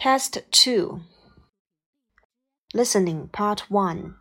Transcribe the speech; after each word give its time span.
Test 0.00 0.38
2 0.52 1.00
Listening 2.72 3.26
Part 3.32 3.68
1 3.68 4.14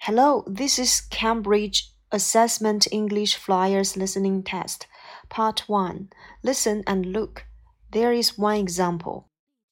Hello, 0.00 0.42
this 0.48 0.80
is 0.80 1.00
Cambridge 1.00 1.92
Assessment 2.10 2.88
English 2.90 3.36
Flyers 3.36 3.96
Listening 3.96 4.42
Test, 4.42 4.88
Part 5.28 5.68
1. 5.68 6.08
Listen 6.42 6.82
and 6.88 7.06
look. 7.06 7.44
There 7.92 8.12
is 8.12 8.36
one 8.36 8.56
example. 8.56 9.28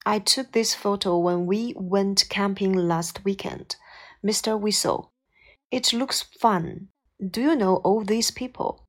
I 0.07 0.21
took 0.21 0.53
this 0.53 0.73
photo 0.73 1.19
when 1.19 1.47
we 1.47 1.75
went 1.77 2.29
camping 2.29 2.75
last 2.75 3.25
weekend. 3.25 3.75
Mr. 4.25 4.57
Whistle. 4.57 5.11
It 5.73 5.93
looks 5.93 6.23
fun. 6.23 6.91
Do 7.19 7.41
you 7.41 7.57
know 7.57 7.79
all 7.79 8.05
these 8.05 8.31
people? 8.31 8.87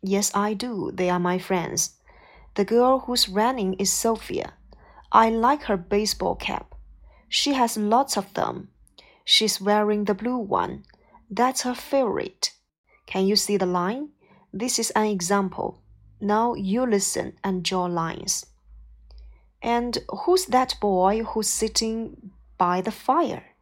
Yes, 0.00 0.30
I 0.32 0.54
do. 0.54 0.92
They 0.94 1.10
are 1.10 1.18
my 1.18 1.40
friends. 1.40 1.97
The 2.58 2.64
girl 2.64 2.98
who's 2.98 3.28
running 3.28 3.74
is 3.74 3.92
Sophia. 3.92 4.54
I 5.12 5.30
like 5.30 5.62
her 5.66 5.76
baseball 5.76 6.34
cap. 6.34 6.74
She 7.28 7.52
has 7.52 7.76
lots 7.76 8.16
of 8.16 8.34
them. 8.34 8.70
She's 9.24 9.60
wearing 9.60 10.06
the 10.06 10.14
blue 10.14 10.38
one. 10.38 10.82
That's 11.30 11.62
her 11.62 11.76
favorite. 11.76 12.50
Can 13.06 13.28
you 13.28 13.36
see 13.36 13.58
the 13.58 13.64
line? 13.64 14.08
This 14.52 14.80
is 14.80 14.90
an 14.96 15.04
example. 15.04 15.80
Now 16.20 16.54
you 16.54 16.84
listen 16.84 17.34
and 17.44 17.62
draw 17.62 17.84
lines. 17.84 18.44
And 19.62 19.96
who's 20.24 20.46
that 20.46 20.74
boy 20.80 21.22
who's 21.22 21.48
sitting 21.48 22.32
by 22.58 22.80
the 22.80 22.90
fire? 22.90 23.54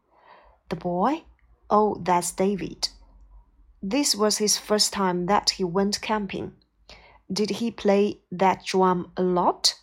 The 0.70 0.76
boy? 0.76 1.24
Oh, 1.68 2.00
that's 2.00 2.32
David. 2.32 2.88
This 3.82 4.14
was 4.16 4.38
his 4.38 4.56
first 4.56 4.94
time 4.94 5.26
that 5.26 5.50
he 5.50 5.64
went 5.64 6.00
camping. 6.00 6.54
Did 7.32 7.50
he 7.50 7.70
play 7.70 8.20
that 8.30 8.64
drum 8.64 9.12
a 9.16 9.22
lot? 9.22 9.74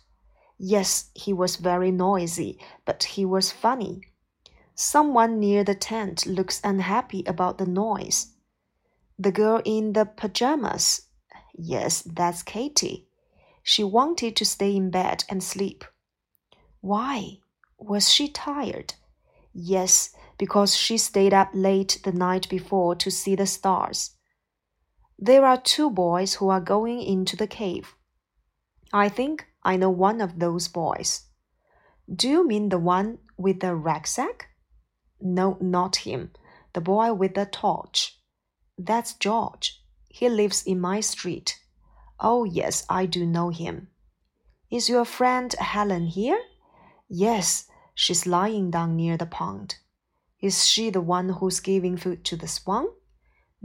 Yes, 0.58 1.10
he 1.14 1.32
was 1.32 1.56
very 1.56 1.90
noisy, 1.90 2.58
but 2.84 3.04
he 3.04 3.24
was 3.24 3.52
funny. 3.52 4.02
Someone 4.74 5.38
near 5.38 5.62
the 5.62 5.74
tent 5.74 6.26
looks 6.26 6.60
unhappy 6.64 7.22
about 7.26 7.58
the 7.58 7.66
noise. 7.66 8.32
The 9.18 9.32
girl 9.32 9.60
in 9.64 9.92
the 9.92 10.04
pajamas. 10.04 11.02
Yes, 11.54 12.02
that's 12.02 12.42
Katie. 12.42 13.08
She 13.62 13.84
wanted 13.84 14.36
to 14.36 14.44
stay 14.44 14.74
in 14.74 14.90
bed 14.90 15.24
and 15.28 15.42
sleep. 15.42 15.84
Why? 16.80 17.38
Was 17.78 18.10
she 18.10 18.28
tired? 18.28 18.94
Yes, 19.52 20.10
because 20.38 20.76
she 20.76 20.98
stayed 20.98 21.32
up 21.32 21.50
late 21.52 22.00
the 22.04 22.12
night 22.12 22.48
before 22.48 22.94
to 22.96 23.10
see 23.10 23.36
the 23.36 23.46
stars. 23.46 24.10
There 25.24 25.46
are 25.46 25.56
two 25.56 25.88
boys 25.88 26.34
who 26.34 26.50
are 26.50 26.60
going 26.60 27.00
into 27.00 27.34
the 27.34 27.46
cave. 27.46 27.94
I 28.92 29.08
think 29.08 29.46
I 29.62 29.78
know 29.78 29.88
one 29.88 30.20
of 30.20 30.38
those 30.38 30.68
boys. 30.68 31.28
Do 32.14 32.28
you 32.28 32.46
mean 32.46 32.68
the 32.68 32.76
one 32.76 33.20
with 33.38 33.60
the 33.60 33.74
rucksack? 33.74 34.48
No, 35.22 35.56
not 35.62 36.04
him. 36.04 36.32
The 36.74 36.82
boy 36.82 37.14
with 37.14 37.32
the 37.32 37.46
torch. 37.46 38.20
That's 38.76 39.14
George. 39.14 39.82
He 40.10 40.28
lives 40.28 40.62
in 40.66 40.78
my 40.78 41.00
street. 41.00 41.58
Oh, 42.20 42.44
yes, 42.44 42.84
I 42.90 43.06
do 43.06 43.24
know 43.24 43.48
him. 43.48 43.88
Is 44.70 44.90
your 44.90 45.06
friend 45.06 45.54
Helen 45.54 46.08
here? 46.08 46.40
Yes, 47.08 47.64
she's 47.94 48.26
lying 48.26 48.70
down 48.70 48.94
near 48.94 49.16
the 49.16 49.24
pond. 49.24 49.76
Is 50.42 50.66
she 50.66 50.90
the 50.90 51.00
one 51.00 51.30
who's 51.30 51.60
giving 51.60 51.96
food 51.96 52.26
to 52.26 52.36
the 52.36 52.46
swan? 52.46 52.88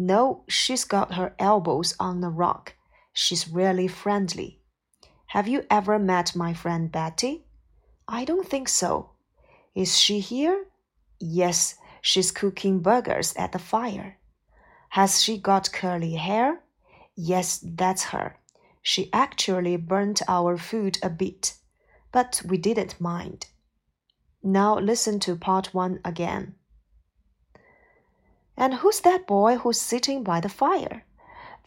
No, 0.01 0.45
she's 0.47 0.85
got 0.85 1.15
her 1.15 1.35
elbows 1.37 1.93
on 1.99 2.23
a 2.23 2.29
rock. 2.29 2.73
She's 3.11 3.49
really 3.49 3.89
friendly. 3.89 4.61
Have 5.27 5.45
you 5.45 5.65
ever 5.69 5.99
met 5.99 6.37
my 6.37 6.53
friend 6.53 6.89
Betty? 6.89 7.43
I 8.07 8.23
don't 8.23 8.47
think 8.47 8.69
so. 8.69 9.11
Is 9.75 9.97
she 9.97 10.21
here? 10.21 10.67
Yes, 11.19 11.75
she's 12.01 12.31
cooking 12.31 12.79
burgers 12.79 13.33
at 13.35 13.51
the 13.51 13.59
fire. 13.59 14.17
Has 14.91 15.21
she 15.21 15.37
got 15.37 15.73
curly 15.73 16.13
hair? 16.13 16.61
Yes, 17.17 17.59
that's 17.61 18.05
her. 18.05 18.37
She 18.81 19.11
actually 19.11 19.75
burnt 19.75 20.21
our 20.29 20.57
food 20.57 20.97
a 21.03 21.09
bit, 21.09 21.55
but 22.13 22.41
we 22.45 22.57
didn't 22.57 23.01
mind. 23.01 23.47
Now 24.41 24.79
listen 24.79 25.19
to 25.19 25.35
part 25.35 25.73
one 25.73 25.99
again. 26.05 26.55
And 28.59 28.73
who's 28.75 28.99
that 29.01 29.25
boy 29.25 29.55
who's 29.55 29.79
sitting 29.79 30.21
by 30.21 30.41
the 30.41 30.49
fire? 30.49 31.05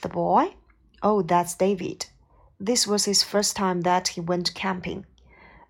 The 0.03 0.10
boy? 0.10 0.56
Oh, 1.03 1.22
that's 1.22 1.54
David. 1.54 2.06
This 2.60 2.86
was 2.86 3.06
his 3.06 3.22
first 3.22 3.56
time 3.56 3.80
that 3.80 4.08
he 4.08 4.20
went 4.20 4.54
camping. 4.54 5.06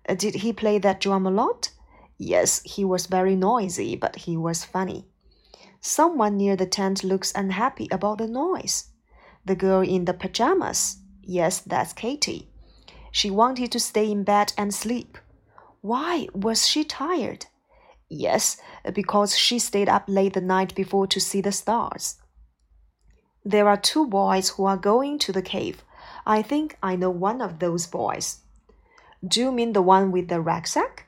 Uh, 0.07 0.15
did 0.15 0.35
he 0.35 0.51
play 0.51 0.79
that 0.79 0.99
drum 0.99 1.25
a 1.25 1.31
lot? 1.31 1.69
Yes, 2.17 2.61
he 2.63 2.83
was 2.83 3.07
very 3.07 3.37
noisy, 3.37 3.95
but 3.95 4.17
he 4.17 4.35
was 4.35 4.65
funny. 4.65 5.07
Someone 5.79 6.35
near 6.35 6.57
the 6.57 6.65
tent 6.65 7.03
looks 7.05 7.31
unhappy 7.35 7.87
about 7.89 8.17
the 8.17 8.27
noise. 8.27 8.89
The 9.45 9.55
girl 9.55 9.81
in 9.81 10.05
the 10.05 10.13
pajamas. 10.13 10.97
Yes, 11.21 11.59
that's 11.59 11.93
Katie. 11.93 12.49
She 13.11 13.31
wanted 13.31 13.71
to 13.71 13.79
stay 13.79 14.11
in 14.11 14.23
bed 14.23 14.51
and 14.57 14.73
sleep. 14.73 15.17
Why 15.81 16.27
was 16.33 16.67
she 16.67 16.83
tired? 16.83 17.45
Yes, 18.15 18.57
because 18.93 19.35
she 19.35 19.57
stayed 19.57 19.89
up 19.89 20.03
late 20.07 20.33
the 20.33 20.41
night 20.41 20.75
before 20.75 21.07
to 21.07 21.19
see 21.19 21.41
the 21.41 21.51
stars. 21.51 22.17
There 23.43 23.67
are 23.67 23.77
two 23.77 24.05
boys 24.05 24.49
who 24.49 24.65
are 24.65 24.77
going 24.77 25.17
to 25.19 25.31
the 25.31 25.41
cave. 25.41 25.83
I 26.25 26.43
think 26.43 26.77
I 26.83 26.95
know 26.95 27.09
one 27.09 27.41
of 27.41 27.57
those 27.57 27.87
boys. 27.87 28.41
Do 29.27 29.39
you 29.39 29.51
mean 29.51 29.73
the 29.73 29.81
one 29.81 30.11
with 30.11 30.27
the 30.27 30.41
rucksack? 30.41 31.07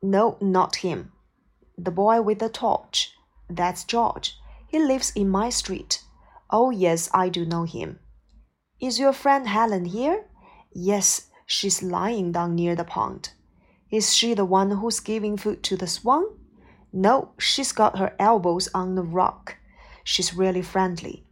No, 0.00 0.38
not 0.40 0.76
him. 0.76 1.10
The 1.76 1.90
boy 1.90 2.22
with 2.22 2.38
the 2.38 2.48
torch. 2.48 3.12
That's 3.50 3.82
George. 3.82 4.36
He 4.68 4.78
lives 4.78 5.12
in 5.16 5.28
my 5.28 5.50
street. 5.50 6.02
Oh, 6.50 6.70
yes, 6.70 7.10
I 7.12 7.30
do 7.30 7.44
know 7.44 7.64
him. 7.64 7.98
Is 8.80 9.00
your 9.00 9.12
friend 9.12 9.48
Helen 9.48 9.86
here? 9.86 10.26
Yes, 10.72 11.30
she's 11.46 11.82
lying 11.82 12.30
down 12.30 12.54
near 12.54 12.76
the 12.76 12.84
pond. 12.84 13.30
Is 13.90 14.14
she 14.14 14.34
the 14.34 14.44
one 14.44 14.70
who's 14.70 15.00
giving 15.00 15.36
food 15.36 15.62
to 15.64 15.76
the 15.76 15.86
swan? 15.86 16.26
No, 16.92 17.32
she's 17.38 17.72
got 17.72 17.98
her 17.98 18.14
elbows 18.18 18.68
on 18.74 18.94
the 18.94 19.02
rock. 19.02 19.56
She's 20.04 20.34
really 20.34 20.62
friendly. 20.62 21.24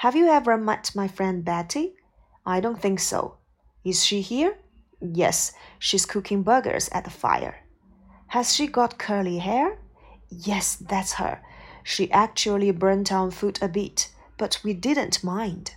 Have 0.00 0.14
you 0.14 0.26
ever 0.28 0.56
met 0.58 0.92
my 0.94 1.08
friend 1.08 1.44
Betty? 1.44 1.94
I 2.44 2.60
don't 2.60 2.80
think 2.80 3.00
so. 3.00 3.38
Is 3.84 4.04
she 4.04 4.20
here? 4.20 4.58
Yes, 5.00 5.52
she's 5.78 6.06
cooking 6.06 6.42
burgers 6.42 6.88
at 6.92 7.04
the 7.04 7.10
fire. 7.10 7.64
Has 8.28 8.54
she 8.54 8.66
got 8.66 8.98
curly 8.98 9.38
hair? 9.38 9.78
Yes, 10.28 10.76
that's 10.76 11.14
her. 11.14 11.40
She 11.82 12.10
actually 12.10 12.70
burnt 12.72 13.12
our 13.12 13.30
food 13.30 13.58
a 13.62 13.68
bit, 13.68 14.10
but 14.36 14.60
we 14.64 14.74
didn't 14.74 15.24
mind. 15.24 15.74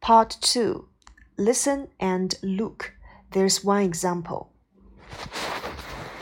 Part 0.00 0.36
2 0.40 0.88
Listen 1.36 1.88
and 2.00 2.34
look. 2.42 2.94
There's 3.30 3.62
one 3.62 3.82
example. 3.82 4.52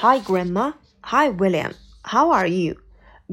Hi, 0.01 0.19
Grandma. 0.19 0.73
Hi, 1.05 1.29
William. 1.29 1.75
How 2.05 2.31
are 2.31 2.47
you? 2.47 2.77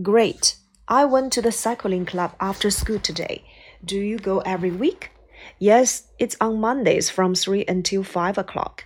Great. 0.01 0.55
I 0.87 1.05
went 1.05 1.33
to 1.33 1.41
the 1.41 1.51
cycling 1.51 2.05
club 2.05 2.35
after 2.39 2.71
school 2.71 2.99
today. 2.99 3.43
Do 3.85 3.97
you 3.97 4.17
go 4.17 4.39
every 4.39 4.71
week? 4.71 5.11
Yes, 5.59 6.07
it's 6.19 6.35
on 6.39 6.59
Mondays 6.59 7.09
from 7.09 7.35
3 7.35 7.65
until 7.67 8.03
5 8.03 8.37
o'clock. 8.37 8.85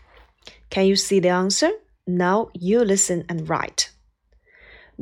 Can 0.69 0.85
you 0.85 0.95
see 0.95 1.19
the 1.19 1.29
answer? 1.29 1.71
Now 2.05 2.49
you 2.53 2.83
listen 2.83 3.25
and 3.29 3.47
write. 3.49 3.91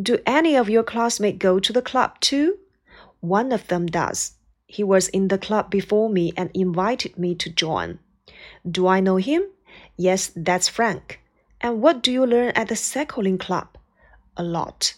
Do 0.02 0.20
any 0.26 0.56
of 0.56 0.70
your 0.70 0.84
classmates 0.84 1.38
go 1.38 1.60
to 1.60 1.72
the 1.72 1.82
club 1.82 2.20
too? 2.20 2.58
One 3.22 3.52
of 3.52 3.68
them 3.68 3.86
does. 3.86 4.34
He 4.68 4.84
was 4.84 5.08
in 5.08 5.30
the 5.30 5.38
club 5.38 5.72
before 5.72 6.10
me 6.10 6.34
and 6.36 6.50
invited 6.54 7.18
me 7.18 7.36
to 7.36 7.50
join. 7.50 8.00
Do 8.70 8.88
I 8.88 9.00
know 9.00 9.18
him? 9.18 9.44
Yes, 9.96 10.32
that's 10.36 10.68
Frank. 10.68 11.22
And 11.66 11.82
what 11.82 12.04
do 12.04 12.12
you 12.12 12.28
learn 12.28 12.50
at 12.50 12.68
the 12.68 12.76
cycling 12.76 13.40
club? 13.40 13.70
A 14.38 14.44
lot. 14.44 14.94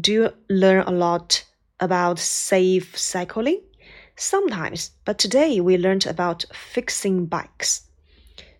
Do 0.00 0.12
you 0.12 0.30
learn 0.48 0.84
a 0.86 0.92
lot 0.92 1.44
about 1.80 2.20
safe 2.20 2.96
cycling? 2.96 3.60
Sometimes, 4.14 4.92
but 5.04 5.18
today 5.18 5.60
we 5.60 5.76
learned 5.76 6.06
about 6.06 6.44
fixing 6.52 7.26
bikes. 7.26 7.88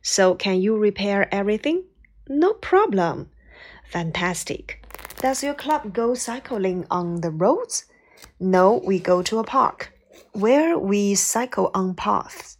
So, 0.03 0.35
can 0.35 0.61
you 0.61 0.77
repair 0.77 1.33
everything? 1.33 1.85
No 2.29 2.53
problem. 2.53 3.31
Fantastic. 3.93 4.85
Does 5.19 5.45
your 5.45 5.55
club 5.55 5.93
go 5.93 6.15
cycling 6.15 6.85
on 6.91 7.21
the 7.21 7.31
roads? 7.31 7.85
No, 8.41 8.83
we 8.85 8.99
go 8.99 9.23
to 9.23 9.39
a 9.39 9.45
park 9.45 9.93
where 10.33 10.77
we 10.77 11.15
cycle 11.15 11.71
on 11.75 11.95
paths. 11.95 12.59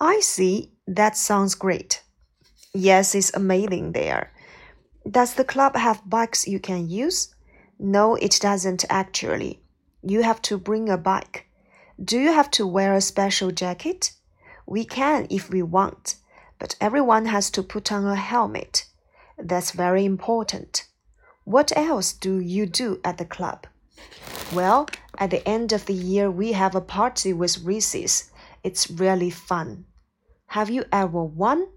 I 0.00 0.20
see. 0.20 0.72
That 0.86 1.14
sounds 1.14 1.54
great. 1.54 2.03
Yes, 2.76 3.14
it's 3.14 3.32
amazing 3.34 3.92
there. 3.92 4.32
Does 5.08 5.34
the 5.34 5.44
club 5.44 5.76
have 5.76 6.10
bikes 6.10 6.48
you 6.48 6.58
can 6.58 6.88
use? 6.88 7.32
No, 7.78 8.16
it 8.16 8.40
doesn't 8.40 8.84
actually. 8.90 9.60
You 10.02 10.24
have 10.24 10.42
to 10.42 10.58
bring 10.58 10.88
a 10.88 10.98
bike. 10.98 11.46
Do 12.02 12.18
you 12.18 12.32
have 12.32 12.50
to 12.52 12.66
wear 12.66 12.92
a 12.92 13.00
special 13.00 13.52
jacket? 13.52 14.10
We 14.66 14.84
can 14.84 15.28
if 15.30 15.50
we 15.50 15.62
want, 15.62 16.16
but 16.58 16.74
everyone 16.80 17.26
has 17.26 17.48
to 17.52 17.62
put 17.62 17.92
on 17.92 18.06
a 18.06 18.16
helmet. 18.16 18.86
That's 19.38 19.70
very 19.70 20.04
important. 20.04 20.88
What 21.44 21.70
else 21.76 22.12
do 22.12 22.40
you 22.40 22.66
do 22.66 23.00
at 23.04 23.18
the 23.18 23.24
club? 23.24 23.68
Well, 24.52 24.88
at 25.18 25.30
the 25.30 25.46
end 25.48 25.72
of 25.72 25.86
the 25.86 25.94
year, 25.94 26.28
we 26.28 26.52
have 26.52 26.74
a 26.74 26.80
party 26.80 27.32
with 27.32 27.62
Reese's. 27.62 28.32
It's 28.64 28.90
really 28.90 29.30
fun. 29.30 29.84
Have 30.48 30.70
you 30.70 30.84
ever 30.90 31.22
won? 31.22 31.68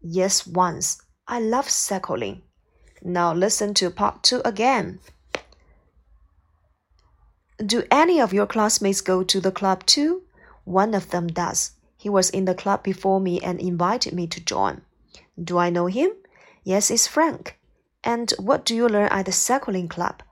Yes, 0.00 0.46
once. 0.46 1.02
I 1.26 1.40
love 1.40 1.68
cycling. 1.68 2.42
Now 3.02 3.32
listen 3.32 3.74
to 3.74 3.90
part 3.90 4.22
two 4.22 4.40
again. 4.44 5.00
Do 7.64 7.82
any 7.90 8.20
of 8.20 8.32
your 8.32 8.46
classmates 8.46 9.00
go 9.00 9.24
to 9.24 9.40
the 9.40 9.50
club 9.50 9.84
too? 9.86 10.22
One 10.64 10.94
of 10.94 11.10
them 11.10 11.26
does. 11.26 11.72
He 11.96 12.08
was 12.08 12.30
in 12.30 12.44
the 12.44 12.54
club 12.54 12.84
before 12.84 13.20
me 13.20 13.40
and 13.40 13.60
invited 13.60 14.12
me 14.12 14.28
to 14.28 14.44
join. 14.44 14.82
Do 15.42 15.58
I 15.58 15.70
know 15.70 15.86
him? 15.86 16.10
Yes, 16.62 16.90
it's 16.90 17.08
Frank. 17.08 17.58
And 18.04 18.32
what 18.38 18.64
do 18.64 18.76
you 18.76 18.88
learn 18.88 19.08
at 19.10 19.26
the 19.26 19.32
cycling 19.32 19.88
club? 19.88 20.22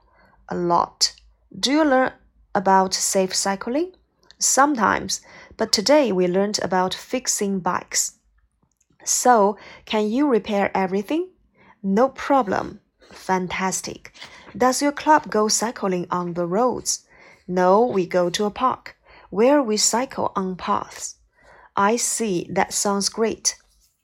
A 0.47 0.55
lot. 0.55 1.13
Do 1.57 1.71
you 1.71 1.83
learn 1.83 2.13
about 2.55 2.93
safe 2.93 3.35
cycling? 3.35 3.93
Sometimes, 4.39 5.19
but 5.57 5.71
today 5.71 6.11
we 6.11 6.27
learned 6.27 6.59
about 6.61 6.93
fixing 6.93 7.59
bikes. 7.59 8.16
So, 9.07 9.57
can 9.85 10.09
you 10.09 10.27
repair 10.27 10.71
everything? 10.75 11.29
No 11.81 12.09
problem. 12.09 12.81
Fantastic. 13.11 14.13
Does 14.55 14.81
your 14.81 14.91
club 14.91 15.29
go 15.29 15.47
cycling 15.47 16.07
on 16.11 16.33
the 16.33 16.45
roads? 16.45 17.05
No, 17.47 17.85
we 17.85 18.05
go 18.05 18.29
to 18.29 18.45
a 18.45 18.51
park 18.51 18.97
where 19.29 19.61
we 19.61 19.77
cycle 19.77 20.31
on 20.35 20.55
paths. 20.55 21.15
I 21.75 21.95
see. 21.95 22.47
That 22.49 22.73
sounds 22.73 23.09
great. 23.09 23.55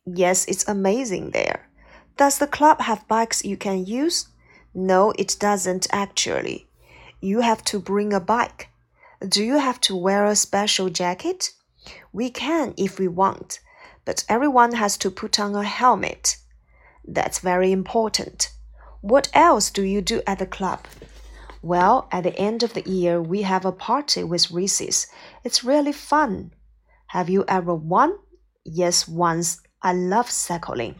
Yes, 0.05 0.45
it's 0.45 0.67
amazing 0.67 1.31
there. 1.31 1.69
Does 2.17 2.37
the 2.37 2.47
club 2.47 2.81
have 2.81 3.07
bikes 3.07 3.43
you 3.43 3.57
can 3.57 3.85
use? 3.85 4.27
No, 4.73 5.11
it 5.17 5.35
doesn't 5.39 5.87
actually. 5.91 6.67
You 7.21 7.41
have 7.41 7.63
to 7.65 7.79
bring 7.79 8.13
a 8.13 8.19
bike. 8.19 8.69
Do 9.27 9.43
you 9.43 9.57
have 9.57 9.79
to 9.81 9.95
wear 9.95 10.25
a 10.25 10.35
special 10.35 10.89
jacket? 10.89 11.51
We 12.11 12.29
can 12.29 12.73
if 12.77 12.99
we 12.99 13.07
want, 13.07 13.59
but 14.05 14.25
everyone 14.27 14.73
has 14.73 14.97
to 14.97 15.11
put 15.11 15.39
on 15.39 15.55
a 15.55 15.63
helmet. 15.63 16.37
That's 17.05 17.39
very 17.39 17.71
important. 17.71 18.51
What 19.01 19.29
else 19.33 19.69
do 19.69 19.83
you 19.83 20.01
do 20.01 20.21
at 20.25 20.39
the 20.39 20.45
club? 20.45 20.85
Well, 21.61 22.07
at 22.11 22.23
the 22.23 22.37
end 22.37 22.63
of 22.63 22.73
the 22.73 22.89
year, 22.89 23.21
we 23.21 23.43
have 23.43 23.65
a 23.65 23.71
party 23.71 24.23
with 24.23 24.51
Reese's. 24.51 25.07
It's 25.43 25.63
really 25.63 25.93
fun. 25.93 26.51
Have 27.07 27.29
you 27.29 27.45
ever 27.47 27.73
won? 27.73 28.17
Yes, 28.65 29.07
once. 29.07 29.61
I 29.81 29.93
love 29.93 30.29
cycling. 30.29 30.95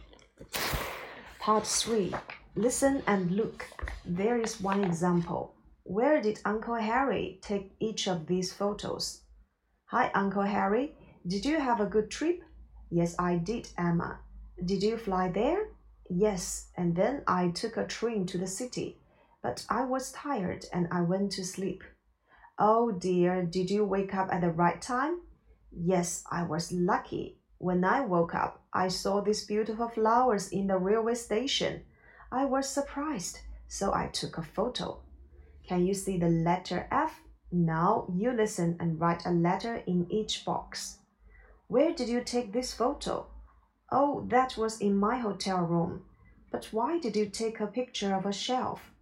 Part 1.38 1.66
3 1.66 2.14
Listen 2.56 3.02
and 3.06 3.32
look. 3.32 3.66
There 4.04 4.40
is 4.40 4.60
one 4.60 4.84
example. 4.84 5.54
Where 5.82 6.22
did 6.22 6.40
Uncle 6.44 6.76
Harry 6.76 7.40
take 7.42 7.72
each 7.80 8.06
of 8.06 8.26
these 8.26 8.52
photos? 8.52 9.22
Hi, 9.86 10.10
Uncle 10.14 10.42
Harry. 10.44 10.94
Did 11.26 11.44
you 11.44 11.58
have 11.58 11.80
a 11.80 11.86
good 11.86 12.10
trip? 12.10 12.40
Yes, 12.94 13.16
I 13.18 13.38
did, 13.38 13.70
Emma. 13.76 14.20
Did 14.64 14.84
you 14.84 14.96
fly 14.96 15.28
there? 15.28 15.66
Yes, 16.08 16.68
and 16.76 16.94
then 16.94 17.24
I 17.26 17.48
took 17.48 17.76
a 17.76 17.88
train 17.88 18.24
to 18.26 18.38
the 18.38 18.46
city, 18.46 19.00
but 19.42 19.66
I 19.68 19.84
was 19.84 20.12
tired 20.12 20.66
and 20.72 20.86
I 20.92 21.00
went 21.00 21.32
to 21.32 21.44
sleep. 21.44 21.82
Oh 22.56 22.92
dear, 22.92 23.42
did 23.42 23.68
you 23.68 23.84
wake 23.84 24.14
up 24.14 24.28
at 24.30 24.42
the 24.42 24.52
right 24.52 24.80
time? 24.80 25.22
Yes, 25.72 26.22
I 26.30 26.44
was 26.44 26.70
lucky. 26.70 27.40
When 27.58 27.84
I 27.84 28.02
woke 28.02 28.32
up, 28.32 28.62
I 28.72 28.86
saw 28.86 29.20
these 29.20 29.44
beautiful 29.44 29.88
flowers 29.88 30.50
in 30.50 30.68
the 30.68 30.78
railway 30.78 31.14
station. 31.14 31.82
I 32.30 32.44
was 32.44 32.68
surprised, 32.68 33.40
so 33.66 33.92
I 33.92 34.06
took 34.06 34.38
a 34.38 34.42
photo. 34.42 35.02
Can 35.66 35.84
you 35.84 35.94
see 35.94 36.16
the 36.16 36.28
letter 36.28 36.86
F? 36.92 37.22
Now 37.50 38.06
you 38.14 38.30
listen 38.30 38.76
and 38.78 39.00
write 39.00 39.26
a 39.26 39.32
letter 39.32 39.82
in 39.84 40.06
each 40.12 40.44
box. 40.44 40.98
Where 41.68 41.92
did 41.92 42.08
you 42.08 42.22
take 42.22 42.52
this 42.52 42.74
photo? 42.74 43.26
Oh, 43.90 44.26
that 44.28 44.56
was 44.56 44.80
in 44.80 44.96
my 44.96 45.18
hotel 45.18 45.58
room. 45.58 46.04
But 46.50 46.66
why 46.72 46.98
did 46.98 47.16
you 47.16 47.28
take 47.28 47.58
a 47.58 47.66
picture 47.66 48.14
of 48.14 48.26
a 48.26 48.32
shelf? 48.32 48.92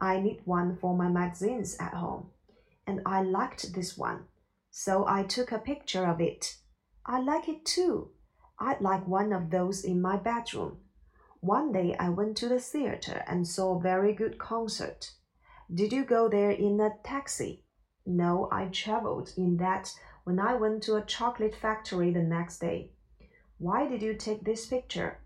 I 0.00 0.20
need 0.20 0.42
one 0.44 0.76
for 0.76 0.96
my 0.96 1.08
magazines 1.08 1.76
at 1.78 1.94
home, 1.94 2.30
and 2.86 3.00
I 3.04 3.22
liked 3.22 3.74
this 3.74 3.96
one, 3.96 4.26
so 4.70 5.06
I 5.06 5.22
took 5.22 5.52
a 5.52 5.58
picture 5.58 6.06
of 6.06 6.20
it. 6.20 6.56
I 7.04 7.20
like 7.20 7.48
it 7.48 7.64
too. 7.64 8.10
I'd 8.58 8.80
like 8.80 9.06
one 9.06 9.32
of 9.32 9.50
those 9.50 9.84
in 9.84 10.00
my 10.00 10.16
bedroom. 10.16 10.78
One 11.40 11.72
day 11.72 11.94
I 11.98 12.08
went 12.08 12.36
to 12.38 12.48
the 12.48 12.60
theater 12.60 13.22
and 13.26 13.46
saw 13.46 13.76
a 13.76 13.82
very 13.82 14.14
good 14.14 14.38
concert. 14.38 15.12
Did 15.72 15.92
you 15.92 16.04
go 16.04 16.28
there 16.28 16.52
in 16.52 16.80
a 16.80 16.96
taxi? 17.02 17.64
No, 18.06 18.48
I 18.50 18.66
traveled 18.66 19.32
in 19.36 19.58
that 19.58 19.92
when 20.24 20.40
I 20.40 20.54
went 20.54 20.82
to 20.84 20.96
a 20.96 21.04
chocolate 21.04 21.54
factory 21.54 22.10
the 22.10 22.22
next 22.22 22.58
day. 22.58 22.90
Why 23.58 23.86
did 23.86 24.02
you 24.02 24.14
take 24.14 24.44
this 24.44 24.66
picture? 24.66 25.20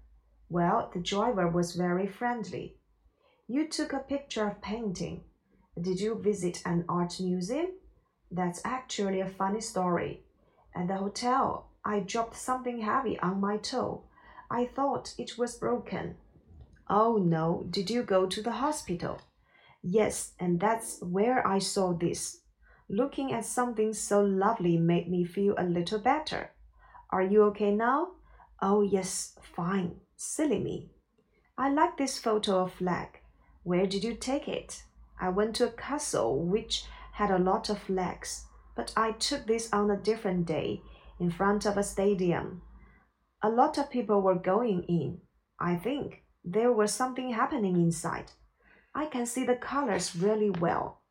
Well, 0.50 0.90
the 0.92 1.00
driver 1.00 1.48
was 1.48 1.74
very 1.74 2.06
friendly. 2.06 2.76
You 3.46 3.68
took 3.68 3.92
a 3.92 3.98
picture 3.98 4.46
of 4.46 4.60
painting. 4.60 5.22
Did 5.80 6.00
you 6.00 6.14
visit 6.16 6.62
an 6.66 6.84
art 6.88 7.20
museum? 7.20 7.68
That's 8.30 8.60
actually 8.64 9.20
a 9.20 9.28
funny 9.28 9.60
story. 9.60 10.24
At 10.74 10.88
the 10.88 10.96
hotel, 10.96 11.70
I 11.84 12.00
dropped 12.00 12.36
something 12.36 12.80
heavy 12.80 13.18
on 13.20 13.40
my 13.40 13.56
toe. 13.56 14.04
I 14.50 14.66
thought 14.66 15.14
it 15.16 15.38
was 15.38 15.56
broken. 15.56 16.16
Oh 16.88 17.16
no, 17.16 17.66
did 17.70 17.90
you 17.90 18.02
go 18.02 18.26
to 18.26 18.42
the 18.42 18.52
hospital? 18.52 19.20
Yes, 19.82 20.32
and 20.40 20.58
that's 20.58 21.00
where 21.02 21.46
I 21.46 21.58
saw 21.58 21.92
this. 21.92 22.40
Looking 22.90 23.32
at 23.32 23.44
something 23.44 23.92
so 23.92 24.22
lovely 24.22 24.78
made 24.78 25.10
me 25.10 25.24
feel 25.24 25.54
a 25.58 25.64
little 25.64 25.98
better. 25.98 26.50
Are 27.10 27.22
you 27.22 27.42
okay 27.44 27.70
now? 27.70 28.12
Oh, 28.62 28.80
yes, 28.80 29.36
fine. 29.42 29.96
Silly 30.16 30.58
me. 30.58 30.90
I 31.58 31.68
like 31.70 31.96
this 31.96 32.18
photo 32.18 32.60
of 32.60 32.72
flag. 32.72 33.20
Where 33.62 33.86
did 33.86 34.04
you 34.04 34.14
take 34.14 34.48
it? 34.48 34.84
I 35.20 35.28
went 35.28 35.56
to 35.56 35.68
a 35.68 35.72
castle 35.72 36.42
which 36.42 36.84
had 37.12 37.30
a 37.30 37.38
lot 37.38 37.68
of 37.68 37.78
flags, 37.78 38.46
but 38.74 38.92
I 38.96 39.12
took 39.12 39.46
this 39.46 39.68
on 39.72 39.90
a 39.90 39.96
different 39.96 40.46
day 40.46 40.80
in 41.20 41.30
front 41.30 41.66
of 41.66 41.76
a 41.76 41.82
stadium. 41.82 42.62
A 43.42 43.50
lot 43.50 43.76
of 43.76 43.90
people 43.90 44.22
were 44.22 44.34
going 44.34 44.84
in. 44.84 45.20
I 45.60 45.76
think 45.76 46.22
there 46.44 46.72
was 46.72 46.92
something 46.94 47.32
happening 47.32 47.76
inside. 47.76 48.32
I 48.94 49.06
can 49.06 49.26
see 49.26 49.44
the 49.44 49.56
colors 49.56 50.16
really 50.16 50.50
well. 50.50 51.02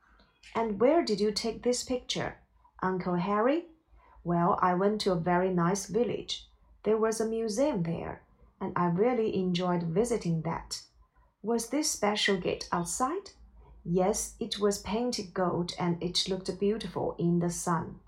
And 0.56 0.80
where 0.80 1.04
did 1.04 1.20
you 1.20 1.32
take 1.32 1.64
this 1.64 1.84
picture? 1.84 2.38
Uncle 2.82 3.16
Harry? 3.16 3.66
Well, 4.24 4.60
I 4.62 4.74
went 4.74 5.02
to 5.02 5.12
a 5.12 5.16
very 5.16 5.50
nice 5.50 5.86
village. 5.88 6.48
There 6.84 6.98
was 6.98 7.22
a 7.22 7.26
museum 7.26 7.84
there, 7.84 8.24
and 8.60 8.74
I 8.76 8.86
really 8.88 9.36
enjoyed 9.36 9.84
visiting 9.84 10.42
that. 10.44 10.82
Was 11.42 11.70
this 11.70 11.92
special 11.92 12.38
gate 12.38 12.68
outside? 12.72 13.32
Yes, 13.86 14.36
it 14.40 14.60
was 14.60 14.80
painted 14.80 15.34
gold 15.34 15.74
and 15.80 16.02
it 16.04 16.28
looked 16.28 16.60
beautiful 16.60 17.16
in 17.18 17.40
the 17.40 17.50
sun. 17.50 18.00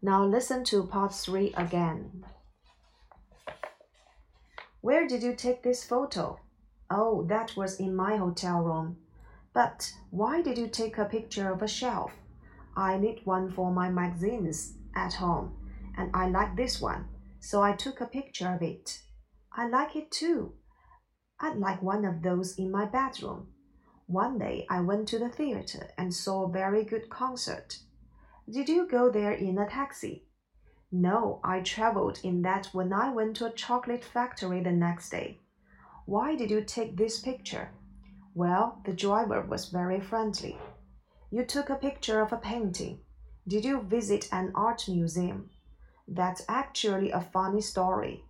Now 0.00 0.24
listen 0.24 0.64
to 0.64 0.86
part 0.86 1.12
3 1.12 1.52
again. 1.54 2.24
Where 4.80 5.06
did 5.06 5.22
you 5.22 5.34
take 5.34 5.62
this 5.62 5.84
photo? 5.84 6.40
Oh, 6.88 7.24
that 7.24 7.54
was 7.54 7.78
in 7.78 7.94
my 7.94 8.16
hotel 8.16 8.60
room. 8.62 8.96
But 9.52 9.92
why 10.10 10.42
did 10.42 10.58
you 10.58 10.68
take 10.68 10.96
a 10.98 11.04
picture 11.04 11.50
of 11.50 11.62
a 11.62 11.68
shelf? 11.68 12.12
I 12.76 12.98
need 12.98 13.22
one 13.24 13.50
for 13.50 13.72
my 13.72 13.90
magazines 13.90 14.74
at 14.94 15.14
home, 15.14 15.56
and 15.96 16.10
I 16.14 16.28
like 16.28 16.56
this 16.56 16.80
one, 16.80 17.08
so 17.40 17.62
I 17.62 17.72
took 17.72 18.00
a 18.00 18.06
picture 18.06 18.48
of 18.54 18.62
it. 18.62 19.02
I 19.52 19.66
like 19.66 19.96
it 19.96 20.10
too. 20.10 20.54
I'd 21.40 21.56
like 21.56 21.82
one 21.82 22.04
of 22.04 22.22
those 22.22 22.56
in 22.58 22.70
my 22.70 22.84
bedroom. 22.84 23.48
One 24.06 24.38
day 24.38 24.66
I 24.68 24.80
went 24.80 25.08
to 25.08 25.18
the 25.18 25.28
theater 25.28 25.90
and 25.98 26.14
saw 26.14 26.44
a 26.44 26.52
very 26.52 26.84
good 26.84 27.10
concert. 27.10 27.78
Did 28.48 28.68
you 28.68 28.86
go 28.88 29.10
there 29.10 29.32
in 29.32 29.58
a 29.58 29.68
taxi? 29.68 30.26
No, 30.92 31.40
I 31.44 31.60
traveled 31.60 32.20
in 32.22 32.42
that 32.42 32.66
when 32.72 32.92
I 32.92 33.12
went 33.12 33.36
to 33.36 33.46
a 33.46 33.52
chocolate 33.52 34.04
factory 34.04 34.60
the 34.62 34.72
next 34.72 35.10
day. 35.10 35.38
Why 36.06 36.34
did 36.34 36.50
you 36.50 36.62
take 36.62 36.96
this 36.96 37.20
picture? 37.20 37.70
Well, 38.34 38.80
the 38.84 38.92
driver 38.92 39.42
was 39.42 39.70
very 39.70 40.00
friendly. 40.00 40.56
You 41.30 41.44
took 41.44 41.68
a 41.68 41.74
picture 41.74 42.20
of 42.20 42.32
a 42.32 42.36
painting. 42.36 43.00
Did 43.46 43.64
you 43.64 43.80
visit 43.80 44.28
an 44.32 44.52
art 44.54 44.88
museum? 44.88 45.50
That's 46.06 46.42
actually 46.48 47.10
a 47.10 47.20
funny 47.20 47.60
story. 47.60 48.24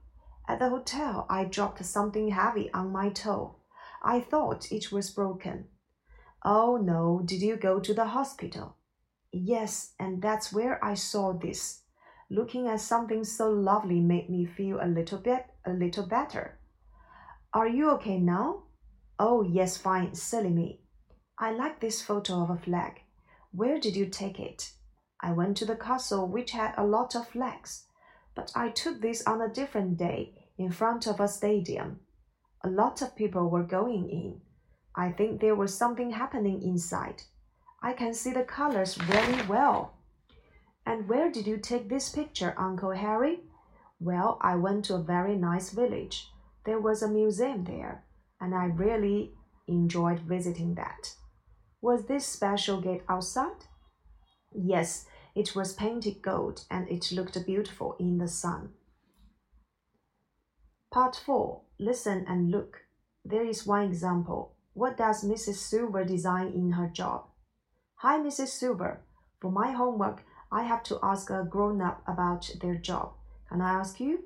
At 0.49 0.59
the 0.59 0.69
hotel, 0.69 1.27
I 1.29 1.45
dropped 1.45 1.85
something 1.85 2.29
heavy 2.29 2.73
on 2.73 2.91
my 2.91 3.11
toe. 3.11 3.57
I 4.03 4.21
thought 4.21 4.73
it 4.73 4.91
was 4.91 5.11
broken. 5.11 5.69
Oh 6.43 6.77
no, 6.77 7.21
did 7.25 7.43
you 7.43 7.57
go 7.57 7.81
to 7.81 7.93
the 7.93 8.07
hospital? 8.07 8.77
Yes, 9.33 9.93
and 9.99 10.23
that's 10.23 10.53
where 10.53 10.83
I 10.83 10.95
saw 10.95 11.33
this. 11.33 11.83
Looking 12.31 12.69
at 12.69 12.81
something 12.81 13.25
so 13.25 13.51
lovely 13.51 14.01
made 14.01 14.31
me 14.31 14.47
feel 14.47 14.79
a 14.81 14.89
little 14.89 15.19
bit 15.19 15.47
a 15.65 15.73
little 15.73 16.07
better. 16.07 16.59
Are 17.53 17.69
you 17.69 17.91
okay 17.91 18.19
now? 18.19 18.65
Oh, 19.23 19.43
yes, 19.43 19.77
fine, 19.77 20.15
silly 20.15 20.49
me. 20.49 20.81
I 21.39 21.53
like 21.53 21.79
this 21.79 22.01
photo 22.01 22.43
of 22.43 22.49
a 22.49 22.57
flag. 22.57 23.03
Where 23.53 23.79
did 23.79 23.95
you 23.95 24.07
take 24.07 24.41
it? 24.41 24.73
I 25.21 25.33
went 25.33 25.59
to 25.59 25.67
the 25.67 25.77
castle 25.77 26.27
which 26.27 26.53
had 26.53 26.73
a 26.79 26.87
lot 26.87 27.15
of 27.15 27.29
flags, 27.29 27.85
but 28.35 28.51
I 28.55 28.71
took 28.71 29.03
this 29.03 29.23
on 29.27 29.43
a 29.43 29.53
different 29.53 29.99
day 29.99 30.49
in 30.57 30.73
front 30.73 31.07
of 31.07 31.21
a 31.21 31.29
stadium. 31.29 32.01
A 32.65 32.71
lot 32.71 33.03
of 33.03 33.15
people 33.15 33.51
were 33.51 33.63
going 33.63 34.09
in. 34.09 34.41
I 34.97 35.13
think 35.13 35.43
there 35.43 35.55
was 35.55 35.77
something 35.77 36.13
happening 36.13 36.63
inside. 36.63 37.25
I 37.83 37.93
can 37.93 38.15
see 38.15 38.33
the 38.33 38.45
colors 38.45 38.95
very 38.95 39.47
well. 39.47 39.99
And 40.87 41.11
where 41.11 41.31
did 41.31 41.47
you 41.47 41.59
take 41.59 41.91
this 41.91 42.09
picture, 42.09 42.55
Uncle 42.57 42.93
Harry? 42.93 43.41
Well, 44.01 44.39
I 44.41 44.55
went 44.55 44.87
to 44.87 44.95
a 44.95 45.03
very 45.03 45.37
nice 45.37 45.69
village. 45.69 46.31
There 46.65 46.81
was 46.81 47.03
a 47.03 47.09
museum 47.09 47.65
there, 47.65 48.05
and 48.41 48.55
I 48.55 48.65
really 48.65 49.35
enjoyed 49.69 50.21
visiting 50.21 50.75
that. 50.75 51.15
Was 51.81 52.07
this 52.07 52.27
special 52.27 52.81
gate 52.81 53.03
outside? 53.09 53.65
Yes, 54.53 55.07
it 55.35 55.55
was 55.55 55.73
painted 55.73 56.23
gold 56.23 56.65
and 56.71 56.89
it 56.89 57.13
looked 57.13 57.47
beautiful 57.47 57.97
in 57.99 58.19
the 58.19 58.29
sun. 58.29 58.71
Part 60.93 61.17
4 61.25 61.63
Listen 61.79 62.27
and 62.29 62.51
look. 62.51 62.83
There 63.25 63.45
is 63.45 63.67
one 63.67 63.85
example. 63.85 64.57
What 64.75 64.97
does 64.97 65.25
Mrs. 65.25 65.55
Silver 65.55 66.05
design 66.05 66.49
in 66.49 66.73
her 66.73 66.89
job? 66.89 67.27
Hi, 67.97 68.19
Mrs. 68.19 68.49
Silver. 68.49 69.03
For 69.41 69.51
my 69.51 69.73
homework, 69.73 70.25
I 70.53 70.65
have 70.65 70.83
to 70.85 70.99
ask 71.03 71.31
a 71.31 71.47
grown 71.49 71.81
up 71.81 72.03
about 72.07 72.51
their 72.61 72.75
job. 72.75 73.13
Can 73.49 73.61
I 73.61 73.71
ask 73.71 74.01
you? 74.01 74.25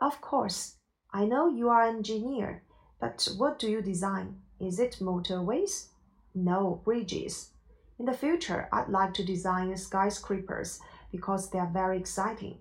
Of 0.00 0.20
course. 0.20 0.76
I 1.12 1.24
know 1.24 1.48
you 1.48 1.68
are 1.68 1.82
an 1.86 1.96
engineer, 1.96 2.62
but 3.00 3.28
what 3.36 3.58
do 3.58 3.70
you 3.70 3.82
design? 3.82 4.40
Is 4.60 4.78
it 4.78 4.98
motorways? 5.00 5.88
No, 6.34 6.82
bridges. 6.84 7.50
In 7.98 8.06
the 8.06 8.12
future, 8.12 8.68
I'd 8.72 8.88
like 8.88 9.14
to 9.14 9.24
design 9.24 9.76
skyscrapers 9.76 10.80
because 11.10 11.50
they 11.50 11.58
are 11.58 11.70
very 11.72 11.98
exciting. 11.98 12.58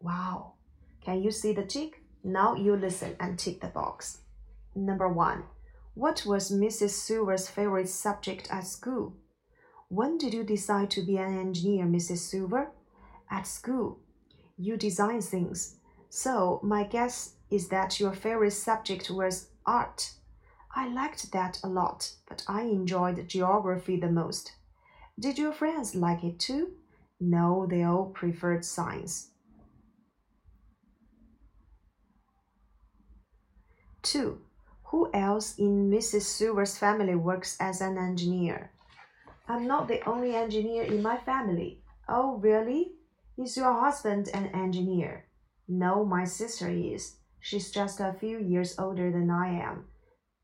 Wow. 0.00 0.54
Can 1.04 1.22
you 1.22 1.30
see 1.30 1.52
the 1.52 1.64
tick? 1.64 2.02
Now 2.24 2.54
you 2.54 2.76
listen 2.76 3.16
and 3.18 3.38
tick 3.38 3.60
the 3.60 3.68
box. 3.68 4.18
Number 4.74 5.08
one. 5.08 5.44
What 5.94 6.24
was 6.24 6.50
Mrs. 6.50 6.90
Silver's 6.90 7.48
favorite 7.48 7.88
subject 7.88 8.48
at 8.50 8.66
school? 8.66 9.16
When 9.88 10.16
did 10.16 10.32
you 10.32 10.42
decide 10.42 10.90
to 10.92 11.02
be 11.02 11.18
an 11.18 11.38
engineer, 11.38 11.84
Mrs. 11.84 12.18
Silver? 12.18 12.70
At 13.30 13.46
school. 13.46 14.00
You 14.56 14.76
design 14.76 15.20
things. 15.20 15.76
So, 16.08 16.60
my 16.62 16.84
guess 16.84 17.34
is 17.50 17.68
that 17.68 18.00
your 18.00 18.14
favorite 18.14 18.52
subject 18.52 19.10
was 19.10 19.48
art. 19.66 20.12
I 20.74 20.88
liked 20.88 21.32
that 21.32 21.60
a 21.62 21.68
lot, 21.68 22.12
but 22.28 22.44
I 22.48 22.62
enjoyed 22.62 23.28
geography 23.28 23.96
the 23.96 24.10
most. 24.10 24.52
Did 25.18 25.38
your 25.38 25.52
friends 25.52 25.94
like 25.94 26.24
it 26.24 26.38
too? 26.38 26.72
No, 27.20 27.66
they 27.68 27.82
all 27.82 28.06
preferred 28.06 28.64
science. 28.64 29.30
2. 34.02 34.40
Who 34.84 35.10
else 35.14 35.58
in 35.58 35.90
Mrs. 35.90 36.22
Silver's 36.22 36.76
family 36.76 37.14
works 37.14 37.56
as 37.60 37.80
an 37.80 37.96
engineer? 37.96 38.72
I'm 39.48 39.66
not 39.66 39.88
the 39.88 40.06
only 40.08 40.34
engineer 40.34 40.82
in 40.84 41.02
my 41.02 41.16
family. 41.16 41.82
Oh, 42.08 42.36
really? 42.36 42.92
Is 43.38 43.56
your 43.56 43.72
husband 43.72 44.28
an 44.34 44.46
engineer? 44.46 45.26
No, 45.68 46.04
my 46.04 46.24
sister 46.24 46.68
is. 46.68 47.16
She's 47.42 47.70
just 47.70 48.00
a 48.00 48.14
few 48.18 48.38
years 48.38 48.78
older 48.78 49.10
than 49.10 49.30
I 49.30 49.48
am. 49.48 49.84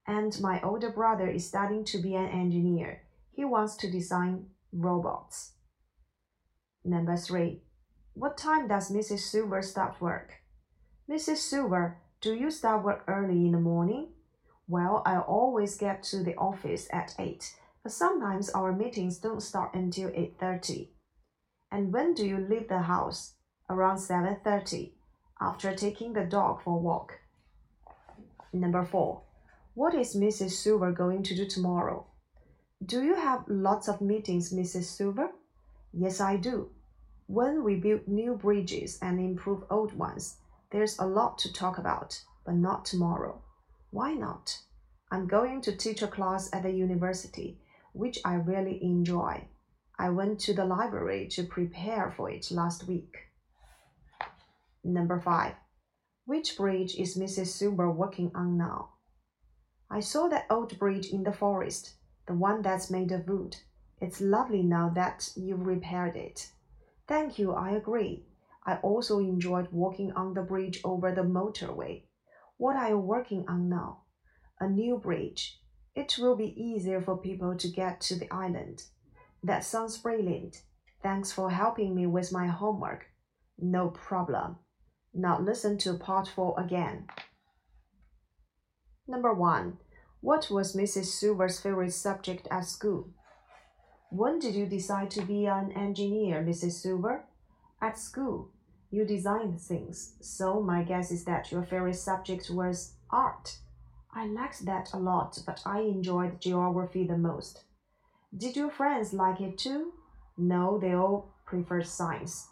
And 0.07 0.38
my 0.40 0.61
older 0.61 0.90
brother 0.90 1.28
is 1.28 1.49
studying 1.49 1.85
to 1.87 1.99
be 1.99 2.14
an 2.14 2.26
engineer. 2.26 3.05
He 3.33 3.45
wants 3.45 3.76
to 3.76 3.90
design 3.90 4.49
robots. 4.73 5.52
Number 6.85 7.17
three. 7.17 7.62
What 8.12 8.37
time 8.37 8.69
does 8.69 8.90
Mrs. 8.90 9.21
Silver 9.21 9.62
start 9.62 10.00
work? 10.00 10.43
Mrs. 11.09 11.37
Silver, 11.37 11.99
do 12.21 12.35
you 12.35 12.50
start 12.50 12.85
work 12.85 13.05
early 13.07 13.47
in 13.47 13.52
the 13.52 13.61
morning? 13.61 14.09
Well, 14.67 15.02
I 15.07 15.19
always 15.19 15.78
get 15.78 16.02
to 16.11 16.23
the 16.23 16.35
office 16.37 16.88
at 16.93 17.14
8 17.19 17.55
but 17.83 17.93
sometimes 17.93 18.50
our 18.50 18.73
meetings 18.73 19.19
don't 19.19 19.40
start 19.40 19.73
until 19.73 20.11
8.30. 20.11 20.88
And 21.71 21.90
when 21.93 22.12
do 22.12 22.26
you 22.26 22.37
leave 22.37 22.69
the 22.69 22.83
house? 22.83 23.35
Around 23.71 23.97
7.30, 23.97 24.93
after 25.40 25.75
taking 25.75 26.12
the 26.12 26.25
dog 26.25 26.62
for 26.62 26.75
a 26.75 26.83
walk. 26.83 27.18
Number 28.52 28.85
4. 28.85 29.21
What 29.75 29.95
is 29.95 30.16
Mrs. 30.16 30.52
Silver 30.52 30.92
going 30.92 31.23
to 31.25 31.35
do 31.37 31.47
tomorrow? 31.47 32.07
Do 32.85 33.02
you 33.02 33.14
have 33.14 33.45
lots 33.49 33.88
of 33.88 34.00
meetings, 34.00 34.52
Mrs. 34.52 34.85
Silver? 34.85 35.30
Yes, 35.92 36.21
I 36.21 36.37
do. 36.37 36.71
When 37.26 37.62
we 37.62 37.76
build 37.76 38.09
new 38.09 38.35
bridges 38.35 38.99
and 39.02 39.21
improve 39.21 39.64
old 39.71 39.92
ones, 39.92 40.38
there's 40.71 40.99
a 40.99 41.07
lot 41.07 41.38
to 41.38 41.52
talk 41.52 41.78
about, 41.78 42.21
but 42.45 42.54
not 42.54 42.85
tomorrow. 42.85 43.42
Why 43.90 44.14
not? 44.14 44.59
I'm 45.11 45.26
going 45.26 45.61
to 45.62 45.76
teach 45.76 46.02
a 46.02 46.09
class 46.09 46.50
at 46.52 46.62
the 46.62 46.71
university 46.71 47.59
which 47.92 48.21
I 48.25 48.35
really 48.35 48.83
enjoy. 48.83 49.49
I 49.99 50.11
went 50.11 50.38
to 50.40 50.54
the 50.54 50.64
library 50.64 51.26
to 51.33 51.42
prepare 51.42 52.12
for 52.16 52.30
it 52.30 52.50
last 52.50 52.87
week. 52.87 53.27
Number 54.85 55.20
five. 55.20 55.54
Which 56.25 56.56
bridge 56.56 56.94
is 56.97 57.16
Mrs. 57.16 57.47
Silver 57.49 57.90
working 57.90 58.30
on 58.35 58.56
now? 58.56 58.94
I 59.90 60.00
saw 60.00 60.28
that 60.28 60.47
old 60.50 60.78
bridge 60.78 61.08
in 61.08 61.23
the 61.25 61.32
forest, 61.32 61.94
the 62.26 62.35
one 62.35 62.62
that's 62.62 62.90
made 62.90 63.11
of 63.12 63.26
wood. 63.26 63.56
It's 64.00 64.20
lovely 64.20 64.62
now 64.62 64.90
that 64.90 65.30
you've 65.35 65.66
repaired 65.66 66.16
it. 66.16 66.52
Thank 67.06 67.38
you, 67.38 67.52
I 67.52 67.70
agree. 67.70 68.26
I 68.66 68.76
also 68.76 69.18
enjoyed 69.18 69.73
walking 69.73 70.12
on 70.12 70.35
the 70.35 70.42
bridge 70.42 70.80
over 70.85 71.11
the 71.14 71.23
motorway. 71.23 72.04
What 72.58 72.76
are 72.76 72.90
you 72.90 72.99
working 72.99 73.47
on 73.49 73.68
now? 73.68 74.02
A 74.61 74.68
new 74.68 74.99
bridge. 74.99 75.58
It 75.94 76.18
will 76.18 76.37
be 76.37 76.61
easier 76.62 77.00
for 77.00 77.16
people 77.16 77.56
to 77.56 77.68
get 77.68 78.00
to 78.02 78.16
the 78.16 78.30
island. 78.30 78.82
That 79.42 79.64
sounds 79.64 79.97
brilliant. 79.97 80.62
Thanks 81.02 81.32
for 81.32 81.50
helping 81.50 81.94
me 81.94 82.06
with 82.06 82.30
my 82.30 82.47
homework. 82.47 83.06
No 83.58 83.88
problem. 83.88 84.56
Now 85.15 85.41
listen 85.41 85.79
to 85.79 85.95
part 85.95 86.29
4 86.29 86.61
again. 86.61 87.07
Number 89.07 89.33
1. 89.33 89.79
What 90.21 90.50
was 90.50 90.77
Mrs. 90.77 91.07
Silver's 91.07 91.61
favorite 91.61 91.93
subject 91.93 92.47
at 92.50 92.65
school? 92.67 93.11
When 94.11 94.38
did 94.38 94.55
you 94.55 94.67
decide 94.67 95.11
to 95.12 95.23
be 95.23 95.47
an 95.47 95.73
engineer, 95.73 96.43
Mrs. 96.43 96.73
Silver? 96.73 97.25
At 97.81 97.99
school. 97.99 98.50
You 98.91 99.05
designed 99.05 99.61
things, 99.61 100.15
so 100.21 100.61
my 100.62 100.83
guess 100.83 101.11
is 101.11 101.25
that 101.25 101.53
your 101.53 101.62
favorite 101.62 101.97
subject 101.97 102.50
was 102.50 102.95
art. 103.11 103.59
I 104.15 104.27
liked 104.27 104.65
that 104.65 104.93
a 104.95 104.99
lot, 104.99 105.38
but 105.47 105.61
I 105.67 105.81
enjoyed 105.81 106.41
geography 106.41 107.07
the 107.07 107.19
most. 107.19 107.65
Did 108.37 108.57
your 108.57 108.71
friends 108.71 109.12
like 109.12 109.41
it 109.41 109.59
too? 109.59 109.93
No, 110.37 110.79
they 110.79 110.95
all 110.95 111.35
preferred 111.45 111.87
science. 111.87 112.49